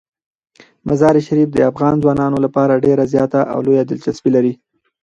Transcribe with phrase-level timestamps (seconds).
[0.87, 4.53] مزارشریف د افغان ځوانانو لپاره ډیره زیاته او لویه دلچسپي لري.